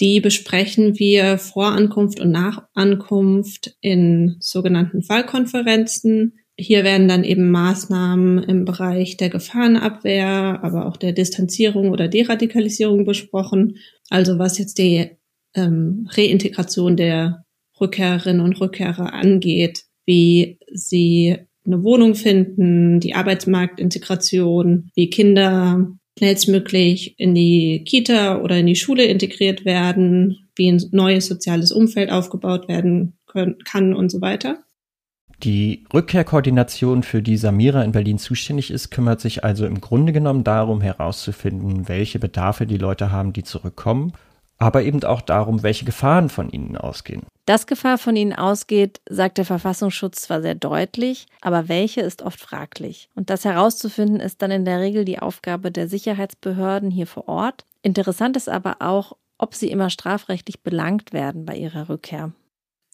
[0.00, 6.38] die besprechen wir vor Ankunft und nach Ankunft in sogenannten Fallkonferenzen.
[6.56, 13.04] Hier werden dann eben Maßnahmen im Bereich der Gefahrenabwehr, aber auch der Distanzierung oder Deradikalisierung
[13.04, 13.76] besprochen.
[14.08, 15.10] Also was jetzt die
[15.54, 17.44] ähm, Reintegration der
[17.78, 27.34] Rückkehrerinnen und Rückkehrer angeht, wie sie eine Wohnung finden, die Arbeitsmarktintegration, wie Kinder schnellstmöglich in
[27.34, 33.14] die Kita oder in die Schule integriert werden, wie ein neues soziales Umfeld aufgebaut werden
[33.26, 34.58] können, kann und so weiter.
[35.42, 40.44] Die Rückkehrkoordination, für die Samira in Berlin zuständig ist, kümmert sich also im Grunde genommen
[40.44, 44.12] darum herauszufinden, welche Bedarfe die Leute haben, die zurückkommen
[44.62, 47.22] aber eben auch darum, welche Gefahren von ihnen ausgehen.
[47.44, 52.38] Dass Gefahr von ihnen ausgeht, sagt der Verfassungsschutz zwar sehr deutlich, aber welche ist oft
[52.38, 53.08] fraglich.
[53.16, 57.64] Und das herauszufinden ist dann in der Regel die Aufgabe der Sicherheitsbehörden hier vor Ort.
[57.82, 62.32] Interessant ist aber auch, ob sie immer strafrechtlich belangt werden bei ihrer Rückkehr.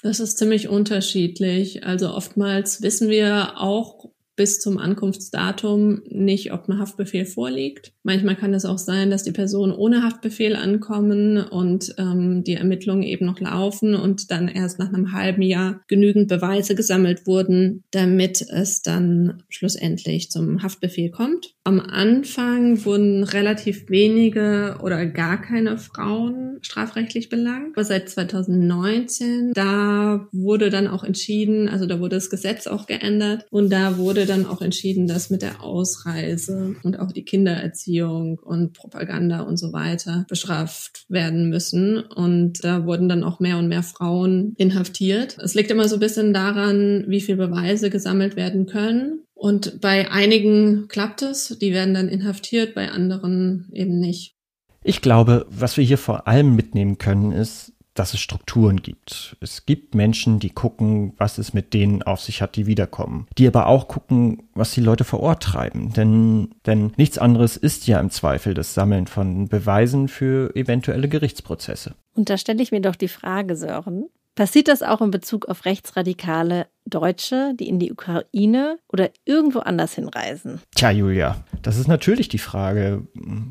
[0.02, 1.84] Das ist ziemlich unterschiedlich.
[1.84, 4.08] Also oftmals wissen wir auch
[4.38, 7.92] bis zum Ankunftsdatum nicht, ob ein Haftbefehl vorliegt.
[8.04, 13.02] Manchmal kann es auch sein, dass die Personen ohne Haftbefehl ankommen und ähm, die Ermittlungen
[13.02, 18.40] eben noch laufen und dann erst nach einem halben Jahr genügend Beweise gesammelt wurden, damit
[18.40, 21.54] es dann schlussendlich zum Haftbefehl kommt.
[21.64, 27.76] Am Anfang wurden relativ wenige oder gar keine Frauen strafrechtlich belangt.
[27.76, 33.46] Aber seit 2019, da wurde dann auch entschieden, also da wurde das Gesetz auch geändert
[33.50, 38.72] und da wurde dann auch entschieden, dass mit der Ausreise und auch die Kindererziehung und
[38.72, 41.98] Propaganda und so weiter bestraft werden müssen.
[41.98, 45.38] Und da wurden dann auch mehr und mehr Frauen inhaftiert.
[45.42, 49.20] Es liegt immer so ein bisschen daran, wie viel Beweise gesammelt werden können.
[49.34, 54.34] Und bei einigen klappt es, die werden dann inhaftiert, bei anderen eben nicht.
[54.82, 59.36] Ich glaube, was wir hier vor allem mitnehmen können, ist, dass es Strukturen gibt.
[59.40, 63.26] Es gibt Menschen, die gucken, was es mit denen auf sich hat, die wiederkommen.
[63.38, 65.92] Die aber auch gucken, was die Leute vor Ort treiben.
[65.92, 71.94] Denn, denn nichts anderes ist ja im Zweifel das Sammeln von Beweisen für eventuelle Gerichtsprozesse.
[72.14, 74.06] Und da stelle ich mir doch die Frage, Sören,
[74.38, 79.94] Passiert das auch in Bezug auf rechtsradikale Deutsche, die in die Ukraine oder irgendwo anders
[79.94, 80.60] hinreisen?
[80.76, 83.08] Tja, Julia, das ist natürlich die Frage.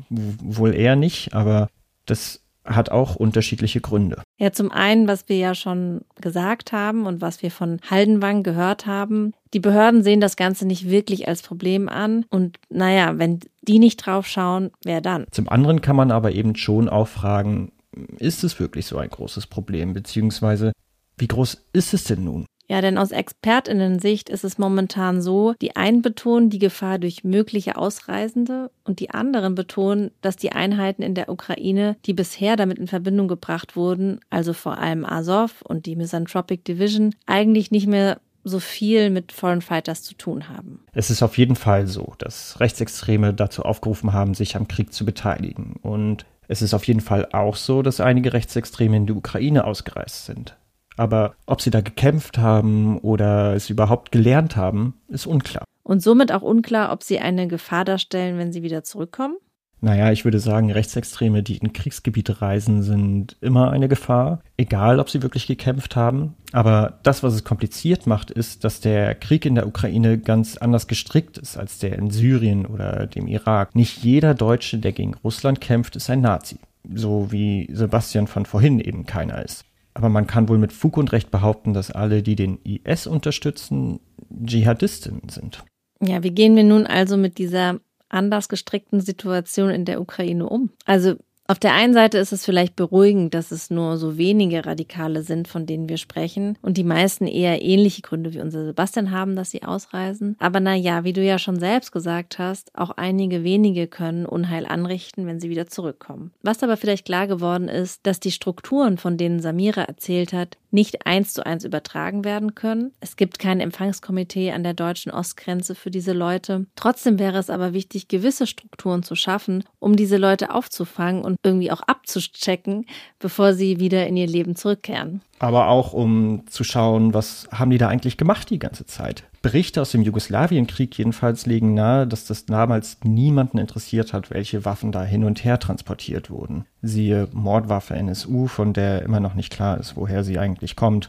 [0.08, 1.68] Wohl eher nicht, aber
[2.06, 4.22] das hat auch unterschiedliche Gründe.
[4.38, 8.86] Ja, zum einen, was wir ja schon gesagt haben und was wir von Haldenwang gehört
[8.86, 12.24] haben, die Behörden sehen das Ganze nicht wirklich als Problem an.
[12.30, 15.26] Und naja, wenn die nicht drauf schauen, wer dann?
[15.30, 17.72] Zum anderen kann man aber eben schon auch fragen,
[18.18, 19.94] ist es wirklich so ein großes Problem?
[19.94, 20.72] Beziehungsweise,
[21.16, 22.46] wie groß ist es denn nun?
[22.68, 27.76] Ja, denn aus Expertinnen-Sicht ist es momentan so, die einen betonen die Gefahr durch mögliche
[27.76, 32.86] Ausreisende und die anderen betonen, dass die Einheiten in der Ukraine, die bisher damit in
[32.86, 38.60] Verbindung gebracht wurden, also vor allem Azov und die Misanthropic Division, eigentlich nicht mehr so
[38.60, 40.84] viel mit Foreign Fighters zu tun haben.
[40.92, 45.04] Es ist auf jeden Fall so, dass Rechtsextreme dazu aufgerufen haben, sich am Krieg zu
[45.04, 45.76] beteiligen.
[45.82, 50.26] Und es ist auf jeden Fall auch so, dass einige Rechtsextreme in die Ukraine ausgereist
[50.26, 50.56] sind.
[50.98, 55.64] Aber ob sie da gekämpft haben oder es überhaupt gelernt haben, ist unklar.
[55.82, 59.36] Und somit auch unklar, ob sie eine Gefahr darstellen, wenn sie wieder zurückkommen?
[59.80, 65.08] Naja, ich würde sagen, Rechtsextreme, die in Kriegsgebiete reisen, sind immer eine Gefahr, egal ob
[65.08, 66.34] sie wirklich gekämpft haben.
[66.52, 70.88] Aber das, was es kompliziert macht, ist, dass der Krieg in der Ukraine ganz anders
[70.88, 73.74] gestrickt ist als der in Syrien oder dem Irak.
[73.76, 76.58] Nicht jeder Deutsche, der gegen Russland kämpft, ist ein Nazi.
[76.92, 79.64] So wie Sebastian von vorhin eben keiner ist.
[79.94, 84.00] Aber man kann wohl mit Fug und Recht behaupten, dass alle, die den IS unterstützen,
[84.44, 85.64] Dschihadisten sind.
[86.00, 90.70] Ja, wie gehen wir nun also mit dieser anders gestrickten Situation in der Ukraine um?
[90.84, 91.16] Also
[91.50, 95.48] auf der einen Seite ist es vielleicht beruhigend, dass es nur so wenige Radikale sind,
[95.48, 99.50] von denen wir sprechen und die meisten eher ähnliche Gründe wie unser Sebastian haben, dass
[99.50, 100.36] sie ausreisen.
[100.40, 104.66] Aber na ja, wie du ja schon selbst gesagt hast, auch einige wenige können Unheil
[104.66, 106.32] anrichten, wenn sie wieder zurückkommen.
[106.42, 111.06] Was aber vielleicht klar geworden ist, dass die Strukturen, von denen Samira erzählt hat, nicht
[111.06, 112.92] eins zu eins übertragen werden können.
[113.00, 116.66] Es gibt kein Empfangskomitee an der deutschen Ostgrenze für diese Leute.
[116.76, 121.72] Trotzdem wäre es aber wichtig, gewisse Strukturen zu schaffen, um diese Leute aufzufangen und irgendwie
[121.72, 122.86] auch abzuchecken,
[123.18, 125.22] bevor sie wieder in ihr Leben zurückkehren.
[125.38, 129.24] Aber auch um zu schauen, was haben die da eigentlich gemacht die ganze Zeit?
[129.48, 134.92] Berichte aus dem Jugoslawienkrieg jedenfalls legen nahe, dass das damals niemanden interessiert hat, welche Waffen
[134.92, 136.66] da hin und her transportiert wurden.
[136.82, 141.08] Siehe Mordwaffe NSU, von der immer noch nicht klar ist, woher sie eigentlich kommt.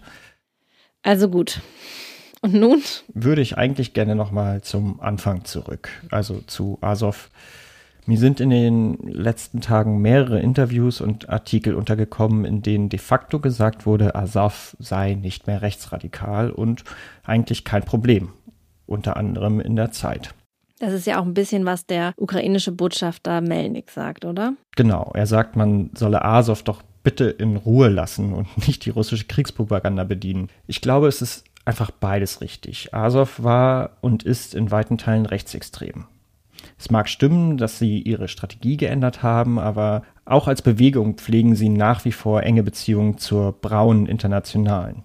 [1.01, 1.59] Also gut.
[2.39, 2.81] Und nun?
[3.13, 7.31] Würde ich eigentlich gerne nochmal zum Anfang zurück, also zu Azov.
[8.09, 13.37] Mir sind in den letzten Tagen mehrere Interviews und Artikel untergekommen, in denen de facto
[13.39, 16.83] gesagt wurde, Azov sei nicht mehr rechtsradikal und
[17.23, 18.29] eigentlich kein Problem,
[18.87, 20.33] unter anderem in der Zeit.
[20.79, 24.53] Das ist ja auch ein bisschen, was der ukrainische Botschafter Melnik sagt, oder?
[24.75, 29.25] Genau, er sagt, man solle Azov doch bitte in Ruhe lassen und nicht die russische
[29.25, 30.47] Kriegspropaganda bedienen.
[30.65, 32.91] Ich glaube, es ist einfach beides richtig.
[32.91, 36.07] Azov war und ist in weiten Teilen rechtsextrem.
[36.79, 41.67] Es mag stimmen, dass sie ihre Strategie geändert haben, aber auch als Bewegung pflegen sie
[41.67, 45.03] nach wie vor enge Beziehungen zur braunen Internationalen.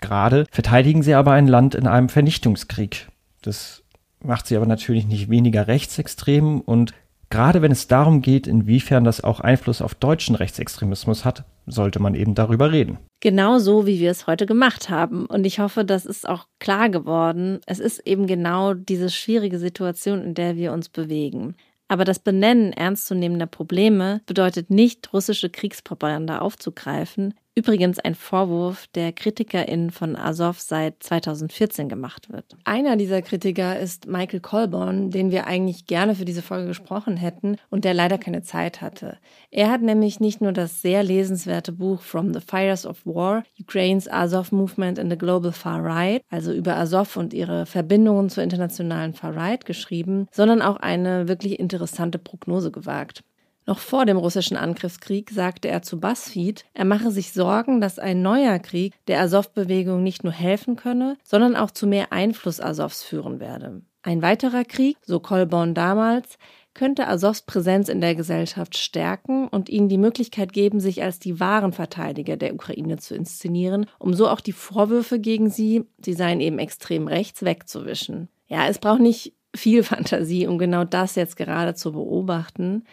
[0.00, 3.08] Gerade verteidigen sie aber ein Land in einem Vernichtungskrieg.
[3.40, 3.84] Das
[4.20, 6.92] macht sie aber natürlich nicht weniger rechtsextrem und
[7.32, 12.14] gerade wenn es darum geht, inwiefern das auch Einfluss auf deutschen Rechtsextremismus hat, sollte man
[12.14, 12.98] eben darüber reden.
[13.20, 15.24] Genau so, wie wir es heute gemacht haben.
[15.26, 17.60] Und ich hoffe, das ist auch klar geworden.
[17.66, 21.56] Es ist eben genau diese schwierige Situation, in der wir uns bewegen.
[21.88, 27.34] Aber das Benennen ernstzunehmender Probleme bedeutet nicht, russische Kriegspropaganda aufzugreifen.
[27.54, 32.56] Übrigens ein Vorwurf, der KritikerInnen von Azov seit 2014 gemacht wird.
[32.64, 37.56] Einer dieser Kritiker ist Michael Colborn, den wir eigentlich gerne für diese Folge gesprochen hätten
[37.68, 39.18] und der leider keine Zeit hatte.
[39.50, 44.08] Er hat nämlich nicht nur das sehr lesenswerte Buch From the Fires of War, Ukraine's
[44.10, 49.12] Azov Movement in the Global Far Right, also über Azov und ihre Verbindungen zur internationalen
[49.12, 53.22] Far Right geschrieben, sondern auch eine wirklich interessante Prognose gewagt.
[53.66, 58.22] Noch vor dem russischen Angriffskrieg sagte er zu BuzzFeed, er mache sich Sorgen, dass ein
[58.22, 63.38] neuer Krieg der Azov-Bewegung nicht nur helfen könne, sondern auch zu mehr Einfluss Azovs führen
[63.38, 63.82] werde.
[64.02, 66.38] Ein weiterer Krieg, so Kolborn damals,
[66.74, 71.38] könnte Azovs Präsenz in der Gesellschaft stärken und ihnen die Möglichkeit geben, sich als die
[71.38, 76.40] wahren Verteidiger der Ukraine zu inszenieren, um so auch die Vorwürfe gegen sie, sie seien
[76.40, 78.28] eben extrem rechts, wegzuwischen.
[78.48, 82.84] Ja, es braucht nicht viel Fantasie, um genau das jetzt gerade zu beobachten.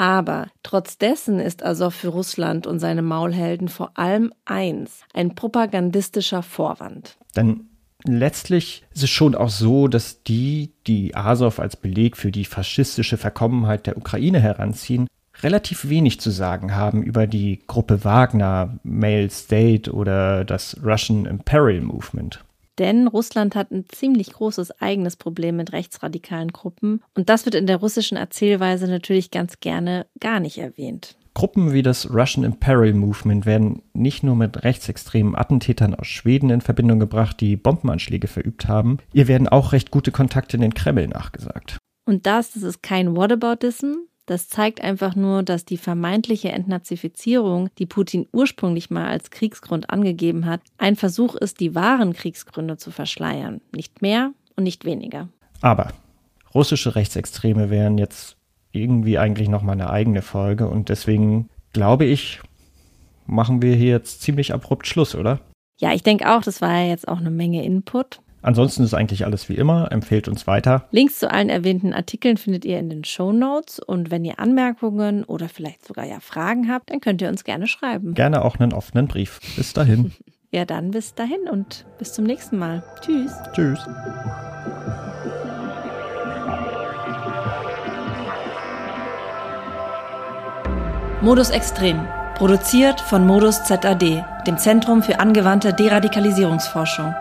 [0.00, 6.42] Aber trotz dessen ist Azov für Russland und seine Maulhelden vor allem eins, ein propagandistischer
[6.42, 7.18] Vorwand.
[7.36, 7.66] Denn
[8.04, 13.18] letztlich ist es schon auch so, dass die, die Azov als Beleg für die faschistische
[13.18, 15.06] Verkommenheit der Ukraine heranziehen,
[15.42, 21.82] relativ wenig zu sagen haben über die Gruppe Wagner, Male State oder das Russian Imperial
[21.82, 22.42] Movement.
[22.78, 27.66] Denn Russland hat ein ziemlich großes eigenes Problem mit rechtsradikalen Gruppen und das wird in
[27.66, 31.16] der russischen Erzählweise natürlich ganz gerne gar nicht erwähnt.
[31.34, 36.60] Gruppen wie das Russian Imperial Movement werden nicht nur mit rechtsextremen Attentätern aus Schweden in
[36.60, 41.06] Verbindung gebracht, die Bombenanschläge verübt haben, ihr werden auch recht gute Kontakte in den Kreml
[41.06, 41.78] nachgesagt.
[42.04, 43.92] Und das, das ist kein Whataboutism,
[44.30, 50.46] das zeigt einfach nur, dass die vermeintliche Entnazifizierung, die Putin ursprünglich mal als Kriegsgrund angegeben
[50.46, 53.60] hat, ein Versuch ist, die wahren Kriegsgründe zu verschleiern.
[53.74, 55.28] Nicht mehr und nicht weniger.
[55.62, 55.88] Aber
[56.54, 58.36] russische Rechtsextreme wären jetzt
[58.70, 62.40] irgendwie eigentlich noch mal eine eigene Folge und deswegen glaube ich,
[63.26, 65.40] machen wir hier jetzt ziemlich abrupt Schluss, oder?
[65.80, 68.20] Ja, ich denke auch, das war ja jetzt auch eine Menge Input.
[68.42, 69.92] Ansonsten ist eigentlich alles wie immer.
[69.92, 70.86] Empfehlt uns weiter.
[70.90, 73.78] Links zu allen erwähnten Artikeln findet ihr in den Show Notes.
[73.80, 77.66] Und wenn ihr Anmerkungen oder vielleicht sogar ja Fragen habt, dann könnt ihr uns gerne
[77.66, 78.14] schreiben.
[78.14, 79.40] Gerne auch einen offenen Brief.
[79.56, 80.12] Bis dahin.
[80.50, 82.82] ja, dann bis dahin und bis zum nächsten Mal.
[83.00, 83.32] Tschüss.
[83.52, 83.80] Tschüss.
[91.22, 92.06] Modus Extrem.
[92.36, 97.14] Produziert von Modus ZAD, dem Zentrum für angewandte Deradikalisierungsforschung.